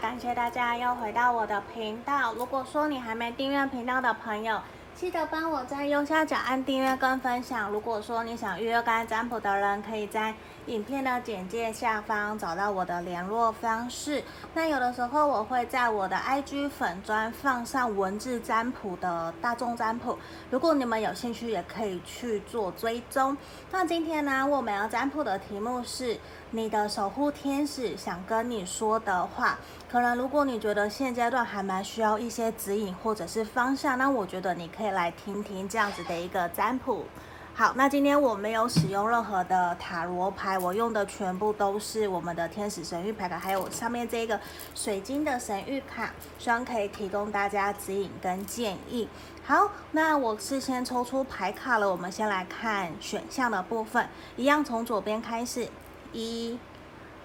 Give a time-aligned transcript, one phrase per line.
[0.00, 2.32] 感谢大家又回到我的频道。
[2.34, 4.60] 如果说你还没订阅频道的朋友，
[4.98, 7.70] 记得帮我在右下角按订阅跟分享。
[7.70, 10.34] 如果说你想预约个案占卜的人，可以在
[10.68, 14.24] 影片的简介下方找到我的联络方式。
[14.54, 20.18] 那有的时候我会在我的 IG 粉专放上文字占卜的大众占卜，
[20.50, 23.36] 如果你们有兴趣，也可以去做追踪。
[23.70, 26.18] 那今天呢，我们要占卜的题目是
[26.52, 29.58] 你的守护天使想跟你说的话。
[29.96, 37.06] 可能如果你觉得现阶段还蛮需要一些指引或者是方向，那我觉得你可以来听听这样子的一个占卜。
[37.54, 44.38] 好，那今天我没有使用任何的塔罗牌，我用的全部都是我们的天使神谕牌卡，还有上面这个
[44.74, 49.08] 水晶的神谕卡，希望可以提供大家指引跟建议。
[49.46, 55.66] 好，那我是先抽出牌卡了，我们先来看选项的部分，一样从左边开始，
[56.12, 56.58] 一、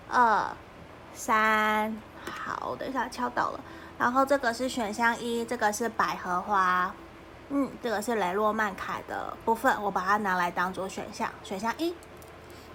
[0.10, 0.56] 二、
[1.14, 1.98] 三。
[2.26, 3.60] 好，等一下敲到了。
[3.98, 6.94] 然后这个是选项一，这个是百合花，
[7.50, 11.96] 嗯，这个是雷诺曼凯的部分，我把它拿来当做选项，选项一。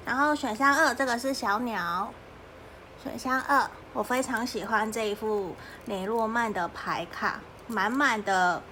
[0.05, 2.13] 然后选项二，这个是小鸟，
[3.03, 8.63] 选项二，我非常喜欢这一副雷诺曼的牌卡，满满的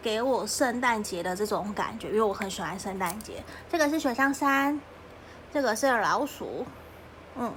[0.00, 3.42] 给我圣诞节的这种感觉，因为我很喜欢圣诞节。
[3.68, 4.80] 这个是选项三，
[5.52, 6.64] 这个是老鼠，
[7.34, 7.52] 嗯。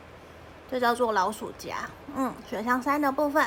[0.69, 1.77] 这叫做老鼠夹，
[2.15, 3.45] 嗯，选项三的部分。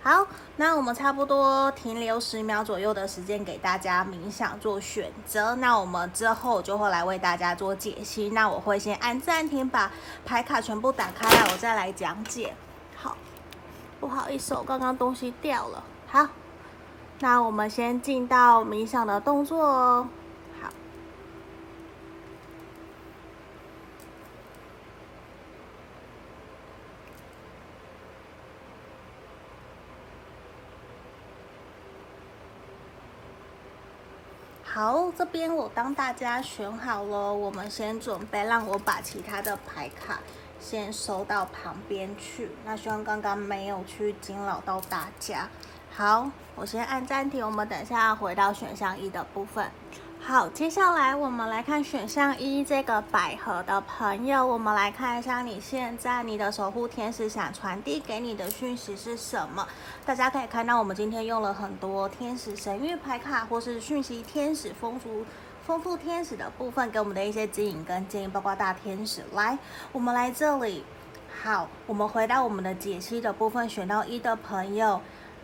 [0.00, 5.54] 好，那我们差不多停留十秒左右的时间给大家冥想做选择。
[5.56, 8.30] 那我们之后就会来为大家做解析。
[8.30, 9.90] 那我会先按暂停，把
[10.24, 12.54] 牌卡全部打开来，我再来讲解。
[12.96, 13.16] 好，
[13.98, 15.82] 不好意思，我刚刚东西掉了。
[16.06, 16.28] 好，
[17.18, 20.06] 那我们先进到冥想的动作哦。
[34.78, 40.20] 好，这边我帮大家选好了，我们先准备，让我把其他的牌卡
[40.60, 42.52] 先收到旁边去。
[42.64, 45.48] 那希望刚刚没有去惊扰到大家。
[45.90, 49.68] 好，我先按暂停，我们等一下回到选项一的部分。
[50.20, 59.66] 好，接下来我们来看选项一这个百合的朋友，我们来看一下你现在你的守护天使想传递给你的讯息是什么？
[60.04, 65.24] 大家可以看到，我们今天用了很多天使神谕牌卡，或是讯息天使丰富
[65.66, 69.24] 丰富天使的部分给我们的一些指引跟建议，包括大天使。
[69.32, 69.58] 来，
[69.92, 70.84] 我们来这里。
[71.42, 75.00] 好，我们回到我们的解析的部分，选到一的朋友。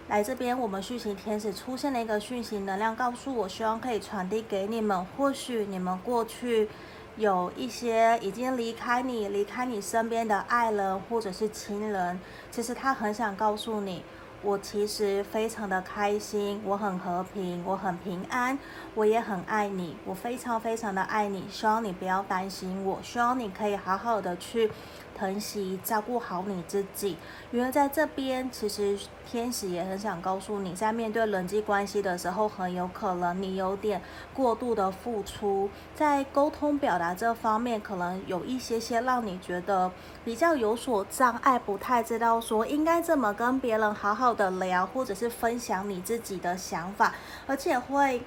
[0.06, 5.03] 来这边，我们讯息天使出现了一个讯息能量，告诉我，希望可以传递给你们。
[5.16, 6.69] 或许你们过去
[7.16, 12.20] 有一些已经离开你、离开你身边的爱人或者是亲人，
[12.50, 14.04] 其实他很想告诉你，
[14.43, 18.59] 我其实非常的开心，我很和平，我很平安，
[18.94, 21.44] 我也很爱你，我非常非常的爱你。
[21.50, 24.70] 希望你不要担心我，希望你可以好好的去。
[25.14, 27.16] 疼惜，照顾好你自己，
[27.52, 34.02] 因为在这边，其实天使也很想告诉你，在面对人际关系的时候，很有可能你有点
[34.34, 39.91] 过度的付出，在沟通表达这方面，可能有一些些让你觉得
[40.25, 47.14] 比较有所障碍，不太知道说应该怎么跟别人好好的聊，或者是分享你自己的想法，
[47.46, 48.22] 而且会。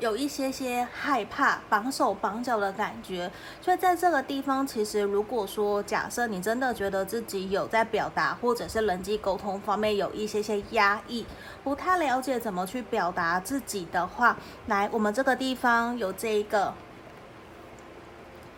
[0.00, 11.26] 有一些些害怕、绑手绑脚的感觉，所以在这个地方，其实如果说假设你真的觉得自己有在表达，或者是人际沟通方面有一些些压抑，
[11.64, 16.72] 不太了解怎么去表达自己的话，来，我们这个地方有这一个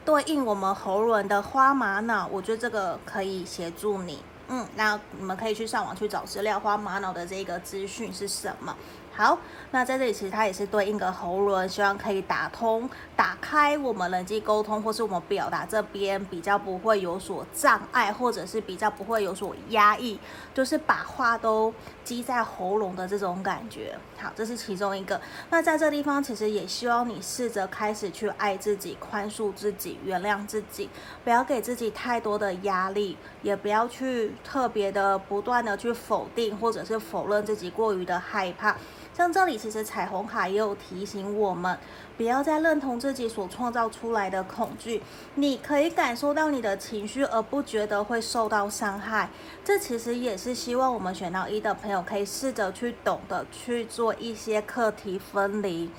[0.05, 4.23] 对应我们喉咙的花玛瑙，我觉得这个可以协助你。
[4.53, 8.77] 嗯，那你们可以去上网去找资料，花玛瑙的这个资讯是什么？
[9.13, 9.37] 好，
[9.73, 20.19] 那在这里其实它也是对应个喉轮，希望可以打通、打开我们人际沟通，或是我们表达这边比较不会有所障碍，或者是比较不会有所压抑，
[20.55, 23.99] 就是把话都积在喉咙的这种感觉。
[24.17, 25.21] 好，这是其中一个。
[25.51, 30.89] 那在这地方，其实也希望你试着开始去爱自己、宽恕自己、原谅自己，
[31.25, 38.77] 不要给自己太多的压力，也不要去特别的不断的去否定或者是否认自己过于的害怕。
[39.21, 41.79] 像这里，其实彩虹卡也有提醒我们，
[42.17, 45.03] 不要再认同自己所创造出来的恐惧。
[45.35, 49.29] 你可以感受到你的情绪，而不觉得会受到伤害。
[49.63, 55.91] 这其实也是希望我们选到一的朋友可以试着去懂得去做一些课题分离。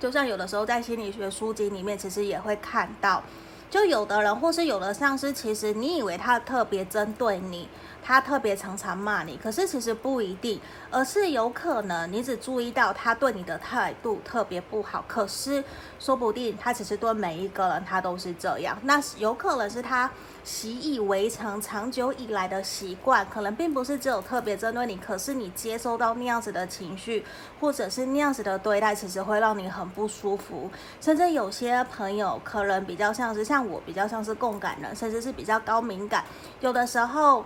[0.00, 3.22] 就像有的时候在心理学书籍里面，其实也会看到，
[3.70, 7.68] 就有的人或是有的上司，其实你以为他特别针对你。
[8.10, 10.60] 他特别常常骂你，可是其实不一定，
[10.90, 15.62] 而是有可能你只注意到他对你的态度特别不好，可是
[16.00, 20.10] 说不定他其实对每一个人他都是这样，那有可能是他
[20.42, 27.24] 习以为常、长久以来的习惯，可能并不是只有特别针对你，可是你接收到那样子的情绪，
[27.60, 30.68] 或者是那样子的对待，其实会让你很不舒服，
[31.00, 36.24] 甚至有些朋友可能比较像是像我，比较像是共感人，甚至是比较高敏感，
[36.58, 37.44] 有的时候。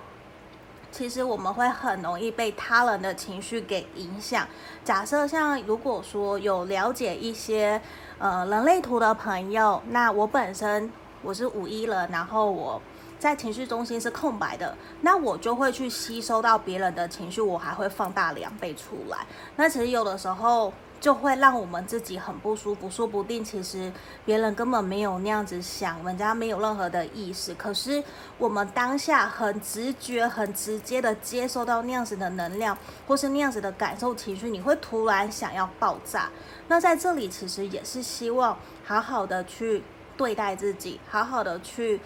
[0.97, 4.47] 其实我们会很容易被他人的情绪给影响。
[4.85, 7.83] 假设像如果说有了解一些
[8.21, 10.89] 呃人类图的朋友，那我本身
[11.21, 12.81] 我是五一人，然后我
[13.19, 19.27] 在情绪中心是空白的，那我就会去吸收到别人的情绪，我还会放大两倍出来。
[19.57, 20.73] 那其实有的时候。
[21.05, 23.93] 就会让我们自己很不舒服，说不定其实
[24.25, 28.03] 别人根本没有那样子想，人家没有任何的意识，可是
[28.39, 32.75] 我们当下很直觉、很直接的接收到那样子的能量，
[33.07, 36.31] 或是那样子的感受情绪，你会突然想要爆炸。
[36.69, 39.83] 那在这里其实也是希望好好的去
[40.17, 42.01] 对待自己，好好的去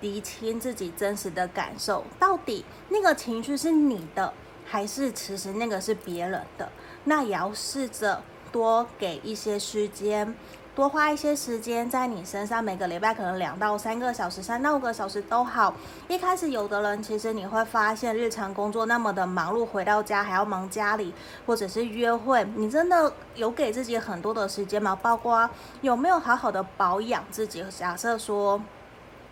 [0.00, 4.32] 厘清自己真实的感受，到底那个情绪是你的，
[4.64, 6.72] 还是其实那个是别人的？
[7.04, 10.34] 那也要试着多给一些时间，
[10.74, 12.62] 多花一些时间在你身上。
[12.62, 15.74] 每个礼拜可能两到三个小时，三到五个小时都好。
[16.08, 21.14] 一开始有的人其实你会发现，日常工作那么的忙碌，回到家还要忙家里
[21.46, 24.98] 或者是约会，你真的有给自己很多的时间吗？
[25.00, 25.48] 包括
[25.80, 27.64] 有没有好好的保养自己？
[27.76, 28.60] 假设说。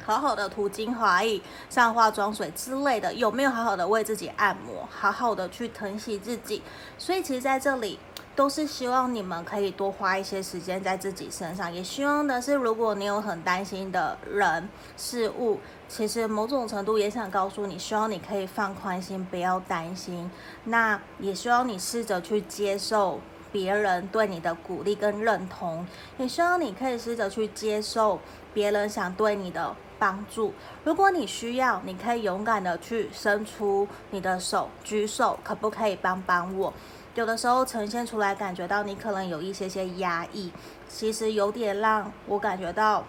[0.09, 1.39] 好好的涂精华液、
[1.69, 4.89] 上化妆水之类的，有没有好好的为自己按摩？
[4.91, 6.63] 好好的去疼惜自己。
[6.97, 7.99] 所以其实在这里
[8.35, 11.71] 都是希望你们可以多花一些时间在自己身上。
[11.71, 14.67] 也希望的是，如果你有很担心的人
[14.97, 20.31] 事物，其实某种程度也想告诉你，希望你可以放宽心，不要担心。
[20.65, 23.21] 那也希望你试着去接受
[23.53, 25.87] 别人对你的鼓励跟认同，
[26.19, 28.19] 也希望你可以试着去接受
[28.53, 29.75] 别人想对你的。
[30.01, 30.55] 帮助，
[30.85, 36.73] 如果你需要，你可以勇敢的去伸出你的手，举手，可不可以帮帮我？
[37.17, 40.53] 有的时候呈现出来，感觉到你可能有一些些压抑，
[40.89, 43.03] 其实有点让我感觉到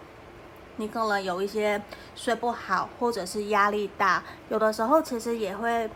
[0.77, 1.79] 你可能有一些
[2.15, 4.23] 睡不好，或者是压力大。
[4.49, 5.87] 有的时候其实也会。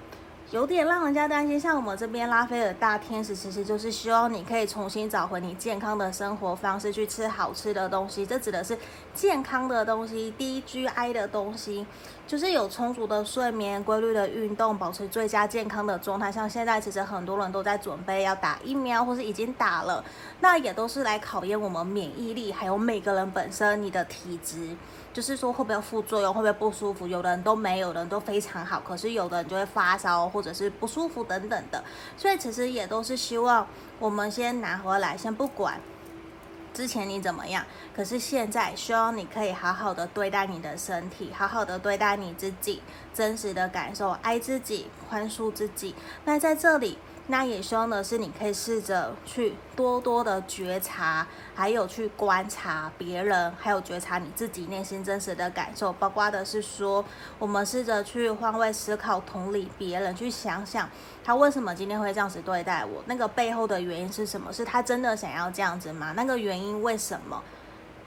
[0.53, 8.23] 有点让人家担心，像我们这边拉菲尔大天使，其实就是希望你可以重新找回你健康的生活方式，去吃好吃的东西。
[8.23, 8.77] 这指的是
[9.15, 11.83] 健康的东西，低 GI 的东西，
[12.27, 16.31] 就是有充足的睡眠、规律的运动，保持最佳健康的状态。
[16.31, 20.05] 像现在其实很多人都在准备要打疫苗，或是已经打了，
[20.39, 24.77] 那也都是来考验我们免疫力，还有每个人本身你的体质。
[25.13, 27.07] 就是说会不会副作用，会不会不舒服？
[27.07, 28.81] 有的人都没有，的人都非常好。
[28.81, 31.83] 可是有的人就会发烧，或者是不舒服等等的。
[32.17, 33.67] 所以其实也都是希望
[33.99, 35.79] 我们先拿回来，先不管
[36.73, 37.63] 之前你怎么样。
[37.95, 42.81] 可是现在希望你可以好好的对待你的身体，好好的对待你自己，
[43.13, 45.93] 真实的感受，爱自己，宽恕自己。
[46.25, 46.97] 那在这里。
[47.27, 51.25] 那也希望的是，你可以试着去多多的觉察，
[51.55, 55.93] 还有去观察别人，还有觉察你自己内心真实的感受。
[55.93, 57.03] 包括的是说，
[57.39, 60.89] 我们试着去换位思考、同理别人，去想想
[61.23, 64.51] 他为什么今天会这样子对待我，那个背后的原因是什么？
[64.51, 66.11] 是他真的想要这样子吗？
[66.17, 67.41] 那个原因为什么？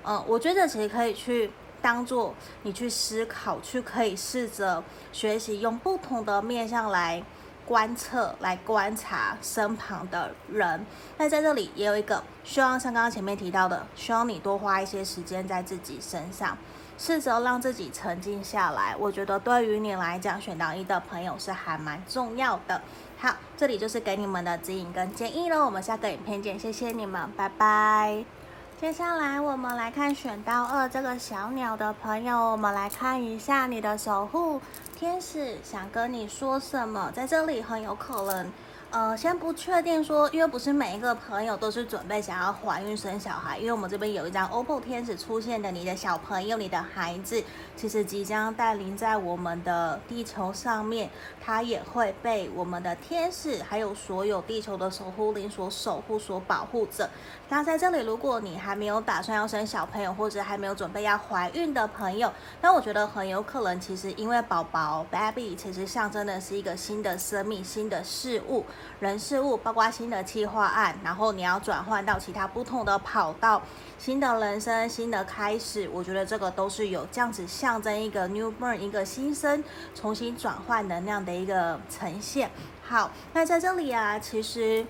[0.04, 7.22] 嗯，我觉得其实可以去当做你去思考，去可以试着学习，用不同的面向来。
[7.66, 10.86] 观测来观察身旁的人，
[11.18, 16.56] 那在这里也有一个，希望像刚刚前面提到的，希望你多花一些时间在自己身上，
[16.96, 18.94] 试着让自己沉静下来。
[18.96, 22.80] 我觉得对于你来讲，选到一的朋友是还蛮重要的。
[23.18, 25.64] 好，这里就是给你们的指引跟建议了。
[25.64, 28.35] 我们下个影片见，谢谢你们，拜拜。
[28.78, 34.60] 接下来我们来看选到二这个小鸟的朋友，我们来看一下你的守护。
[34.94, 37.10] 天使想跟你说什么？
[37.14, 38.52] 在这里很有可能，
[38.90, 43.58] 呃，先不确定说，因为不是每一个朋友都是准备想要怀孕生小孩。
[43.58, 47.42] 因为我们这边有一张 OPPO 天使出现的，你的小朋友、你的孩子，
[47.76, 51.08] 其实即将带领在我们的地球上面，
[51.42, 57.08] 他也会被我们的天使还有所有地球的守护灵所守护、所保护着。
[57.48, 68.64] 那在这里，如果你还没有打算要生小朋友，或者还没有准备要怀孕的朋友，那我觉得很有可能，其实因为宝宝 baby 其实象征的是一个新的生命、新的事物，
[68.98, 73.62] 人事物，包括新的计划案，然后你要转换到其他不同的跑道，
[73.96, 75.88] 新的人生，新的开始。
[75.92, 79.62] 我觉得这个都是有这样子象征一个 new born，一个新生，
[79.94, 82.50] 重新转换能量的一个呈现。
[82.82, 84.84] 好，那在这里啊，其实。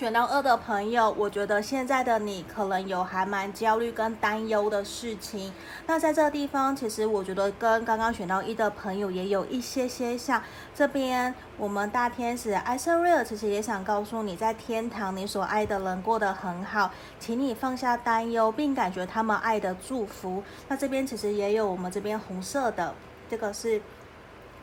[0.00, 5.52] 选到二的朋友，我觉得现在的你可能有还蛮焦虑跟担忧的事情。
[5.86, 10.42] 那在这个地方，其实我觉得跟刚刚选到一的朋友也有一些些像。
[10.74, 20.42] 这边我们大天使艾瑟瑞尔其实也想告诉你，在天堂你所爱的人过得很好，请你放下担忧，并感觉他们爱的祝福。
[20.68, 22.94] 那这边其实也有我们这边红色的，
[23.28, 23.82] 这个是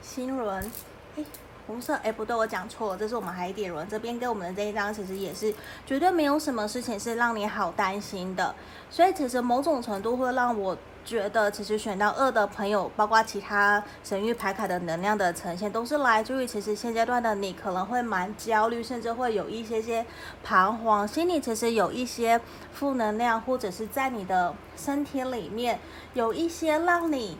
[0.01, 0.71] 心轮。
[1.67, 5.53] 红色，哎，不对，我讲错了，这是我们海底轮这边给我们的这一张，其实也是
[5.85, 8.55] 绝对没有什么事情是让你好担心的，
[8.89, 20.05] 所以其实某种程度会让我觉得，其实选到二的朋友，包括其他神域牌卡的能量的呈现，都是来自于其实现阶段的你可能会蛮焦虑，甚至会有一些些
[20.43, 22.39] 彷徨，心里其实有一些
[22.71, 25.79] 负能量，或者是在你的身体里面
[26.13, 27.37] 有一些让你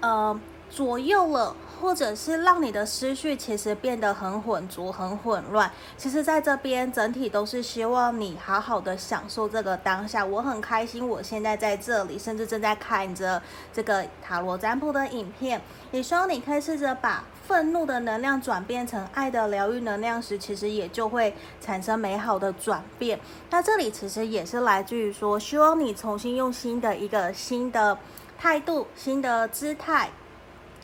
[0.00, 1.54] 呃左右了。
[1.80, 5.70] 或者是让你的思绪其实变得很浑浊、很混乱。
[5.96, 10.24] 其实，在这边整体都是希望你好好的享受这个当下。
[10.24, 15.60] 我很开心，我现在在这里，甚至正在看着这个塔罗占卜的影片。
[15.90, 23.18] 也希望你可以试着把愤怒的能量转变成爱的疗愈能量时，其实也就会产生美好的转变。
[23.50, 27.96] 那这里其实也是来自于说，希望你重新用新的一个新的
[28.38, 30.10] 态度、新的姿态。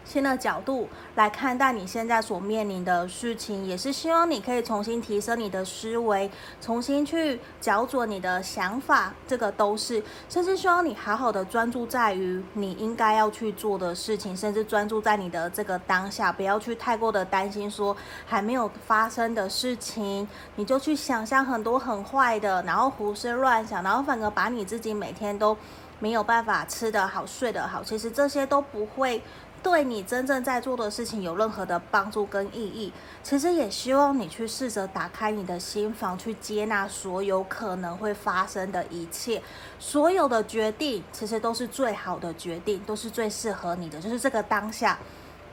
[0.06, 17.94] 新的角度来看待你现在所面临的事情，也是希望你可以重新提升你的思维，重新去校准你的想法，这个都是，甚至希望你好好的专注在于你应该要去做的事情，甚至专注在你的这个当下，不要去太过的担心说
[18.24, 25.56] 还没有发生的事情，你就去想象很多很坏的，然后胡思乱想，然后反而把你自己每天都
[25.98, 29.20] 没有办法吃得好、睡得好，其实这些都不会。
[29.66, 32.92] 对你真正在做的事情有任何的帮助跟意义，
[33.24, 39.42] 其实也希望你去试着打开你的心房，去接纳所有可能会发生的一切，
[39.80, 44.96] 所有的决定其实都是最好的决定，都是最适合你的，就是这个当下，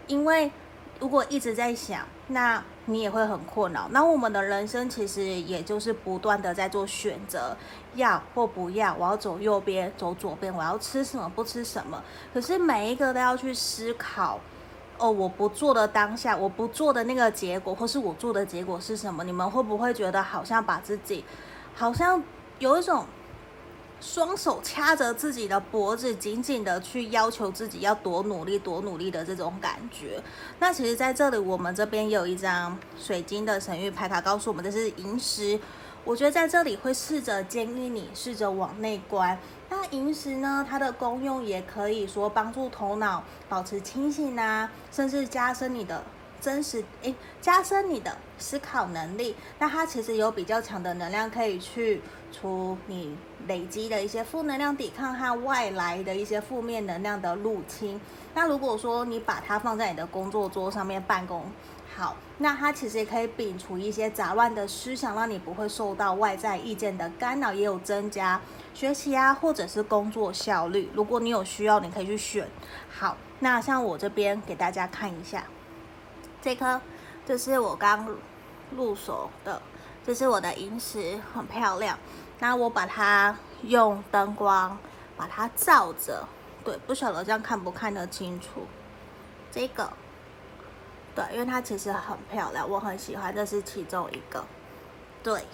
[0.05, 0.51] 因为。
[1.03, 3.89] 如果一直在想，那你也会很困扰。
[3.91, 7.57] 那我们的人生其实也就是不断的在做选择，
[7.95, 8.95] 要或不要。
[8.95, 10.55] 我要走右边，走左边。
[10.55, 12.01] 我要吃什么，不吃什么。
[12.33, 14.39] 可是每一个都要去思考。
[14.97, 19.25] 哦，我不做的当下，我不做的那个结果，或是我做的结果是什么？
[19.25, 21.25] 你们会不会觉得好像把自己，
[21.75, 22.23] 好像
[22.59, 23.05] 有一种。
[24.03, 30.21] 双手掐着自己的脖子，紧紧的去要求自己要多努力、多努力的这种感觉。
[30.59, 35.57] 那其实，在这里，我们这边有一张水晶的神谕牌卡，告诉我们这是萤石。
[36.03, 39.39] 我觉得在这里会试着建议你试着往内观。
[39.69, 46.03] 那萤石呢，它的功用也可以说帮助头脑保持清醒啊，甚至加深你的。
[46.43, 49.33] 真实诶，加深你的思考能力。
[49.59, 52.01] 那它其实有比较强的能量，可以去
[52.33, 53.15] 除你
[53.47, 57.97] 累积的一些负能量，抵抗和外来的一些负面能量的入侵。
[58.33, 61.45] 那如果说你把它放在你的工作桌上面办公，
[61.95, 68.41] 好，那它其实也可以摒除一些杂乱的思想，让你不会受到外在意见的干扰，也有增加
[68.73, 70.89] 学习啊，或者是工作效率。
[70.93, 72.45] 如果你有需要，你可以去选。
[72.89, 75.45] 好，那像我这边给大家看一下。
[76.43, 76.81] 这颗，
[77.25, 78.05] 这是我刚
[78.75, 79.61] 入手的，
[80.05, 81.97] 这是我的萤石，很漂亮。
[82.39, 84.77] 那我把它用灯光
[85.15, 86.27] 把它照着，
[86.65, 88.67] 对，不晓得这样看不看得清楚？
[89.49, 89.89] 这个，
[91.15, 94.43] 对，因为它其实很漂亮，我很喜欢，这是其中一个，
[95.23, 95.45] 对。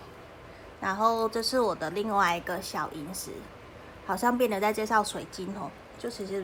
[0.81, 3.29] 然后这是我的另外一个小萤石，
[4.07, 5.69] 好像变得在介绍水晶哦，
[5.99, 6.43] 就其实。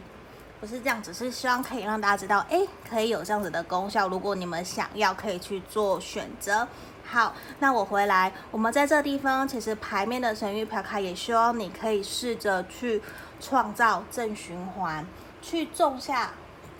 [0.65, 4.07] 不是这样，只是希望可以让大家知道，诶，可以有这样子的功效。
[4.07, 6.67] 如果你们想要，可以去做选择。
[7.05, 13.00] 好，那我回来，我们在这地方，其实牌面的神諭牌卡也希望你可以试着去
[13.39, 15.05] 创造正循环，
[15.39, 16.31] 去种下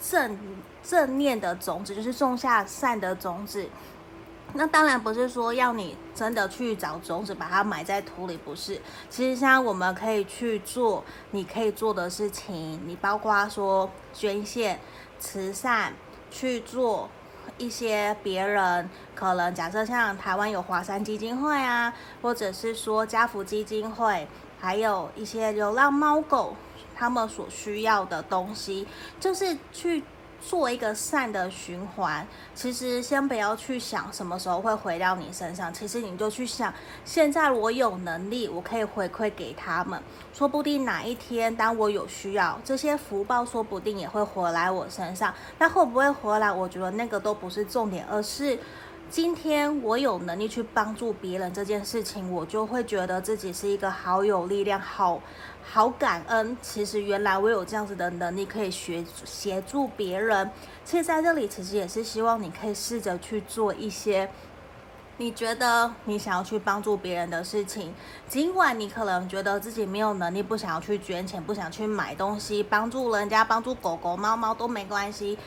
[0.02, 0.36] 正
[0.84, 3.70] 正念的种子，就是种下善的种子。
[4.58, 8.82] 那当然不是说要你真的去找种子把它埋在土里，不是。
[9.10, 14.80] 其实像我们可以去做你可以做的事情，你包括说捐献、
[15.20, 15.92] 慈善，
[16.32, 17.10] 去做
[17.58, 24.26] 一些别人可能假设像台湾有华山基金会啊，或者是说家福基金会，
[24.60, 26.56] 还有一些流浪猫狗
[26.96, 28.88] 他们所需要的东西，
[29.20, 30.02] 就是去。
[30.48, 32.26] 做一个善的循环。
[32.54, 36.74] 其实先不要去想什么时候会回到你身上，其实你就去想，
[37.04, 40.00] 现在我有能力，我可以回馈给他们。
[40.34, 45.34] 说不定哪一天当我有需要，这些福报说不定也会回来我身上。
[45.58, 46.52] 那会不会回来？
[46.52, 48.60] 我觉得那个都不是重点，而是。
[49.10, 55.22] 今天我有能力去帮助别人这件事情，我就会觉得自己是一个好有力量、好
[55.64, 56.58] 好感恩。
[56.62, 60.52] 其实原来我有这样子的能力，可以学协助别人。
[60.84, 64.30] 其实在这里，其实也是希望你可以试着去做一些
[65.18, 67.94] 你觉得你想要去帮助别人的事情。
[68.28, 75.38] 尽管你可能觉得自己没有能力，不想要去捐钱，不想去买东西，帮助人家、帮助狗狗、猫猫都没关系。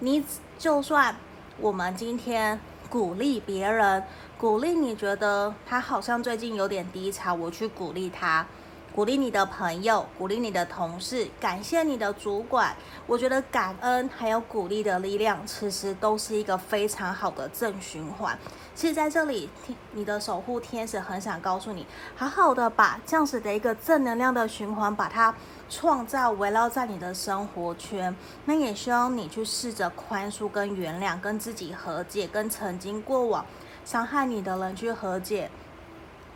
[0.00, 0.22] 你
[0.58, 1.16] 就算
[1.58, 2.60] 我们今天。
[2.94, 4.04] 鼓励别人，
[4.38, 8.46] 鼓励你觉得他好像最近有点低潮，我去鼓励他，
[8.94, 12.72] 鼓励你的朋友，鼓励你的同事，感谢你的主管。
[13.08, 18.38] 我觉得感恩还有鼓励的力量，其实都是一个非常好的正循环。
[18.76, 19.50] 其实在这里，
[19.90, 21.84] 你的守护天使很想告诉你，
[22.14, 25.34] 好好的把这样子的一个正能量的循环，把它。
[25.68, 33.44] 创造围绕在你的生活圈，那也需要你去试着宽恕跟原谅，跟自己和解，跟曾经过往
[33.84, 35.50] 伤害你的人去和解。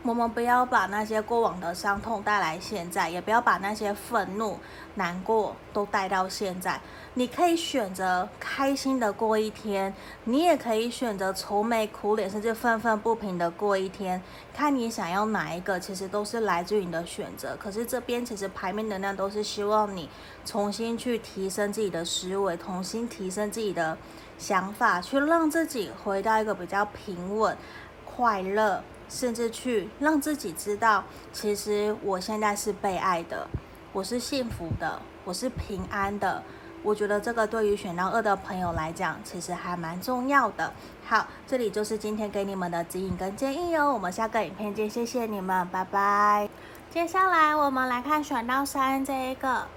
[0.01, 4.57] 我们不要把那些过往的伤痛带来现在，也不要把那些愤怒、
[4.95, 6.79] 难过都带到现在。
[7.15, 14.21] 你可以选择开心的过一天，你也可以选择愁眉苦脸，甚至愤愤不平的过一天。
[14.53, 17.57] 看你想要哪一个，其实都是来自于你的选择。
[17.59, 20.09] 可是这边其实牌面能量都是希望你
[20.45, 23.97] 重新去提升自己的思维，重新提升自己的
[24.37, 27.57] 想法，去让自己回到一个比较平稳、
[28.05, 28.81] 快乐。
[29.09, 33.47] 甚至去让自己知道，其实我现在是被爱的，
[33.91, 36.41] 我是幸福的，我是平安的。
[36.81, 40.71] 我觉得这个对于选到二的朋友来讲，其实还蛮重要的。
[41.05, 43.91] 好，这里就是今天给你们的指引跟建议哦。
[43.91, 46.47] 我们下个影片见，谢谢你们，拜拜。
[46.89, 49.67] 接下来我们来看选到三这一个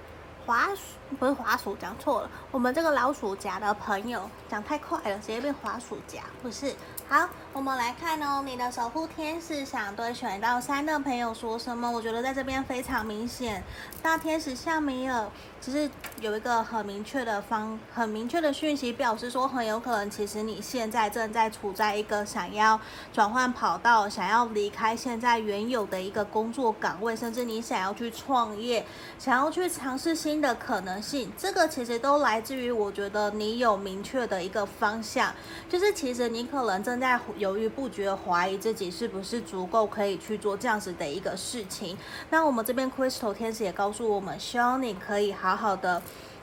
[0.45, 2.29] 滑鼠，不是滑鼠，讲错了。
[2.51, 6.73] 我们这个老鼠夹的朋友讲太快了，直接变滑鼠夹，不是。
[7.09, 11.91] 好，我们来看哦，你的守护天使想对选到三的朋友说什么？
[11.91, 13.61] 我觉得在这边非常明显，
[14.01, 15.31] 大天使像没有
[15.63, 22.77] 其实有一个很明确的方，很明确的讯息，表示说很有可能，其实你现在正在处在一个想要
[23.13, 28.85] 转换跑道，想要离开现在原有的一个工作岗位，甚至你想要去创业，
[29.17, 31.31] 想要去尝试新的可能性。
[31.37, 35.33] 这个其实都来自于我觉得你有明确的一个方向，
[35.69, 41.97] 就是其实你可能正在犹豫不决，怀疑自己是不是足够可以去做这样子的一个事情。
[42.29, 46.01] 那我们这边 Crystal 天使也告诉我们，希望你可以好好好的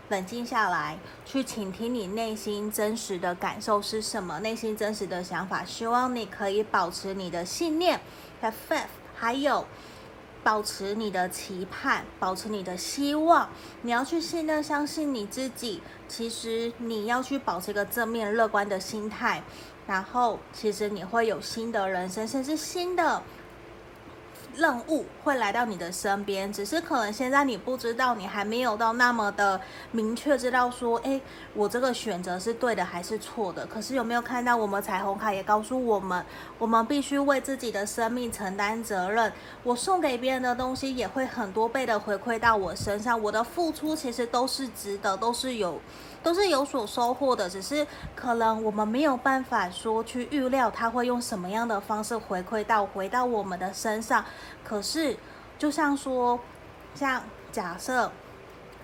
[0.08, 5.64] 冷静下来，去倾听你内心真实的感受是什么，内心真实的想法。
[5.64, 8.00] 希望你可以保持你的信念
[8.40, 9.66] ，have faith，还有
[10.44, 13.48] 保持你的期盼，保持你的希望。
[13.82, 15.82] 你要去信任、相信你自己。
[16.06, 19.42] 其实你要去保持一个正面、乐观的心态。
[19.88, 23.20] 然后，其实你会有新的人生，甚至新的
[24.56, 26.52] 任务会来到你的身边。
[26.52, 29.60] 只是可能现在你不知道，你还没有到那么的
[29.92, 31.20] 明确知道说，诶，
[31.54, 33.64] 我这个选择是对的还是错的。
[33.66, 36.24] 可是有没有看到我们彩虹卡也告诉我们，
[36.58, 39.32] 我们必须为自己的生命承担责任。
[39.62, 43.20] 我送给别人的东西也会很多倍的回馈到我身上。
[43.20, 45.80] 我的付出其实都是值得，都是有。
[46.22, 54.22] 都是有所收获的，只是可能我们没有办法说去预料他会用什么样的方式回馈到回到我们的身上。
[54.64, 55.16] 可是，
[55.58, 56.38] 就像说，
[56.94, 57.22] 像
[57.52, 58.10] 假设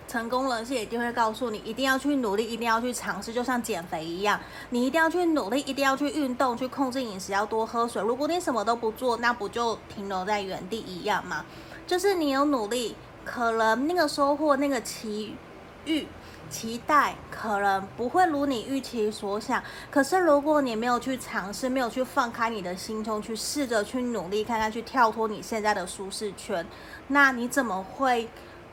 [0.08, 4.38] 成功人士一定会告诉你，一定要去努力，一定要去尝试，就像减肥一样，
[4.70, 8.02] 你一定要去努力，一定要去运动，去控制饮食，要多喝水。
[8.02, 11.44] 如果你什么都不做，那不就停留在原地一样吗？
[11.86, 15.36] 就是你有努力，可能那个收获，那个奇
[15.84, 16.06] 遇。
[16.50, 26.66] 期待可能不会如你预期所想，可是如果你没有去尝试，没有去放开你的心胸，去试着去努力看看，去跳脱你现在的舒适圈，
[27.08, 28.28] 那你怎么会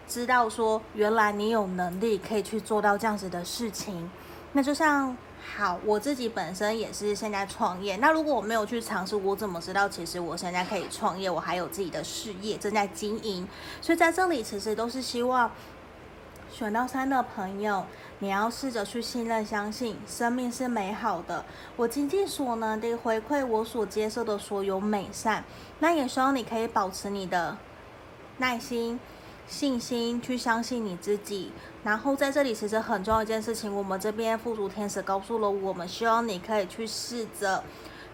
[0.07, 4.09] 知道说原来你有能力可以去做到这样子的事情？
[4.53, 5.17] 那就像
[5.57, 11.29] 好，我自己本身也是现在创业，那如果我没有去尝试，我怎么知道其实我现在可以创业？
[11.29, 13.47] 我还有自己的事业正在经营，
[13.81, 15.51] 所以在这里其实都是希望。
[16.53, 17.83] 选到三的朋友，
[18.19, 21.43] 你要试着去信任、相信生命是美好的。
[21.75, 25.43] 我尽尽所能的回馈我所接受的所有美善。
[25.79, 27.57] 那也希望你可以保持你的
[28.37, 28.99] 耐心、
[29.47, 31.51] 信心，去相信你自己。
[31.83, 37.63] 然后在这里其实很重要一件事情，我们这边富足天使告诉了我们，希望你可以去试着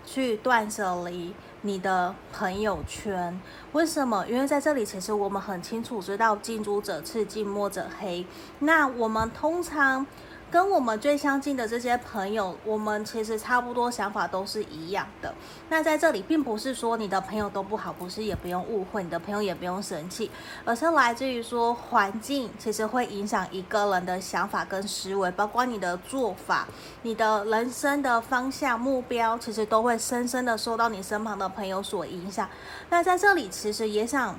[0.06, 3.40] 去断舍离你的朋友圈。
[3.74, 4.26] 为什么？
[4.28, 8.26] 因为在这里其实我们很清楚知道近朱者赤，近墨者黑。
[8.60, 10.06] 那我们通常。
[10.52, 15.34] 跟我们最相近的这些朋友，我们其实差不多想法都是一样的。
[15.70, 20.32] 那在这里，并不是说你的朋友都不好，不是，也不用误会，你的朋友也不用生气，
[20.66, 26.68] 而是来自于说环境其实会影响一个人的想法跟思维，包括你的做法、
[27.04, 32.50] 你的人生的方向、目标，其实都会深深的受到你身旁的朋友所影响。
[32.90, 34.36] 那在这里，其实也想。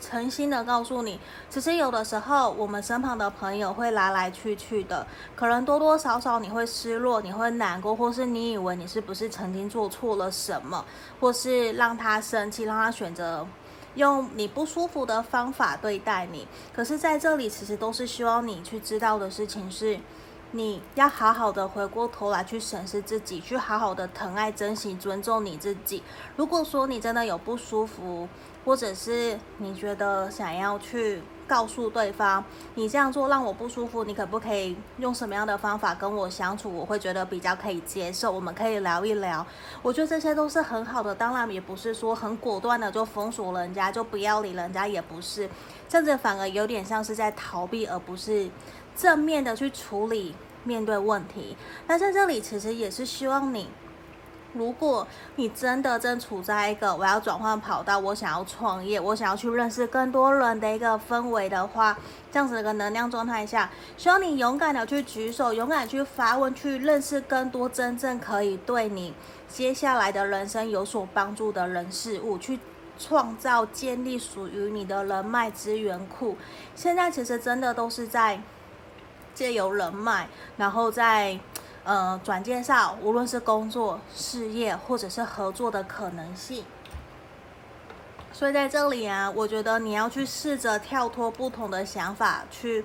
[0.00, 10.84] 诚心的告诉你，其实有的时候我们身旁的朋友会来来去去的，可能多多少少你会失落，你会难过，或是你以为你是不是曾经做错了什么，
[11.18, 13.46] 或是让他生气，让他选择
[13.94, 16.46] 用你不舒服的方法对待你。
[16.74, 19.98] 可是在这里，其实都是希望你去知道的事情是，
[20.52, 26.02] 你要好好的回过头来去审视自己，去好好的疼爱、珍惜、尊重你自己。
[26.36, 28.28] 如果说你真的有不舒服，
[28.64, 32.42] 或者是你觉得想要去告诉对方，
[32.74, 36.72] 你这样做让我不舒服，你可不可以用什么样的方法跟我相处？
[36.72, 39.46] 我会觉得比较可以接受，我们可以聊一聊。
[39.82, 45.48] 我觉得这些都是很好的，当然也不是说很果断的就封锁人家，就不要理人家，也不是，
[45.88, 48.48] 甚至反而有点像是在逃避，而不是
[48.96, 51.56] 正面的去处理面对问题。
[51.86, 53.68] 那在这里其实也是希望你。
[54.54, 61.98] 如果你真的正处在一个我要转换跑道，我想要创业，我想要去认识更多人的一个氛围的话，
[62.32, 69.12] 这样子的一个能量状态下，希望你勇敢的去举手，勇敢去发问，去认识更多真正可以对你
[69.46, 72.58] 接下来的人生有所帮助的人事物，去
[72.98, 76.38] 创造建立属于你的人脉资源库。
[76.74, 78.40] 现在其实真的都是在
[79.36, 81.38] 借由人脉，然后在。
[81.88, 86.64] 呃，转介绍，无论是工作、事业或者是合作的可能性，
[88.32, 92.84] 所以在这里啊，我觉得你要去试着跳脱不同的想法，去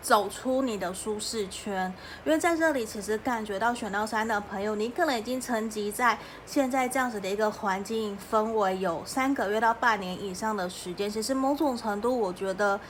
[0.00, 1.92] 走出你的舒适圈。
[2.24, 11.10] 因为在这里，其实感觉到选到三的朋友，你可能已经沉寂在现在这样子的一个环境氛围，有三个月到半年以上的时间。
[11.10, 12.80] 其实某种程度，我觉得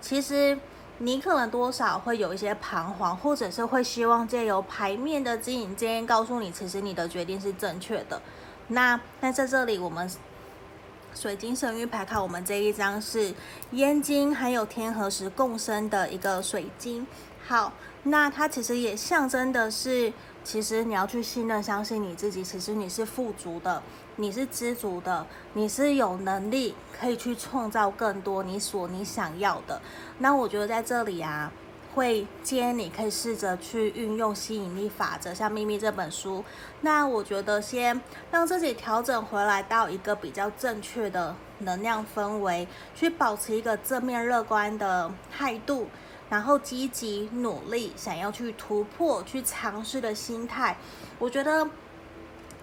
[0.00, 0.56] 其实。
[0.98, 8.20] 你可能多少会有一些彷徨，或者是会希望借由牌面的指引今天告诉你，其实你的决定是正确的。
[8.68, 10.10] 那那在这里，我们
[11.14, 13.34] 水晶神域牌卡，我们这一张是
[13.72, 17.06] 烟晶还有天河石共生的一个水晶。
[17.46, 17.72] 好，
[18.04, 23.82] 那它其实也象征的是，其实你要去信任、相信你自己，其实你是富足的。
[24.18, 29.80] 你是知足的，你是有能力可以去创造更多你所你想要的。
[30.18, 31.52] 那我觉得在这里啊，
[31.94, 36.42] 会建议你可以试着去运用吸引力法则，像《秘密》这本书。
[36.80, 38.00] 那我觉得先
[38.30, 45.88] 让自己调整回来到一个比较正确的能量氛围，去保持一个正面乐观的态度，
[46.30, 50.78] 然后积极努力，想要去突破、去尝试的心态。
[51.18, 51.68] 我觉得。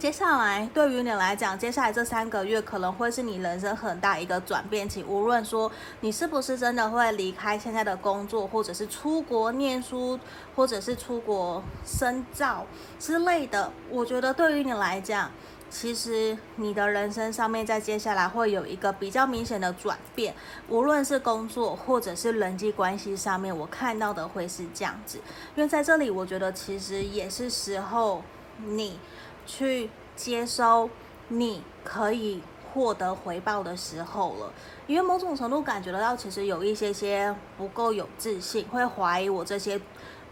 [0.04, 5.02] 接下来对于你来讲，接下来这三个月可能会是你人生很大一个转变期。
[5.02, 10.20] 无论说你是不是真的会离开现在的工作，或者是出国念书，
[10.58, 12.66] 或者是出国深造
[13.00, 15.32] 之类的，我觉得对于你来讲，
[15.70, 20.36] 其实你的人生上面在接下来会有一个比较明显的转变。
[20.68, 25.20] 无论是工作或者是人际关系上面，我看到的会是这样子。
[25.56, 28.22] 因为在这里，我觉得其实也是时候
[28.68, 29.00] 你。
[29.45, 30.89] 去接收
[31.27, 32.41] 你可以
[32.73, 34.51] 获得回报的时候了，
[34.88, 39.79] 因为某种程度感觉得到，其实有一些些不够有自信，会怀疑我这些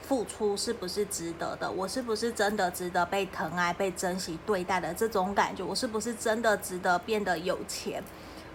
[0.02, 8.04] 付出是不是值得的，我是不是真的值得被疼爱、被珍惜对待的这种感觉，我是不是真的值得变得有钱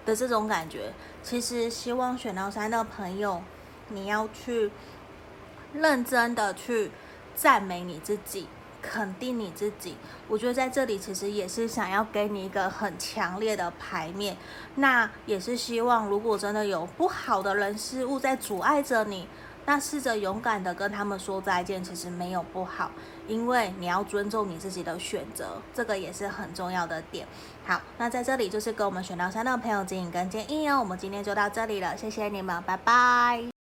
[0.04, 0.92] 的这种感觉。
[1.22, 3.40] 其实希望选到三的朋友，
[3.90, 4.70] 你要去
[5.72, 6.90] 认真的去
[7.36, 8.48] 赞美你自己。
[8.88, 9.96] 肯定你自己，
[10.28, 14.36] 我觉得在这里其实也是想要给你一个很强烈的牌面，
[14.76, 19.28] 那也是希望如果真的有不好的人事物在阻碍着你，
[19.64, 22.90] 那试着勇敢的跟他们说再见，其实没有不好，
[23.26, 27.26] 因为你要尊重你自己的选择，这个也是很重要的点。
[27.66, 33.55] 好，那在这里就是跟我们选到三的朋友指引跟建议哦，我们今天就到这里了，谢谢你们，拜拜。